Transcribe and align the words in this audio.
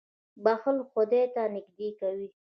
•بښل 0.43 0.77
خدای 0.91 1.23
ته 1.33 1.43
نېږدې 1.53 1.89
کوي. 1.99 2.27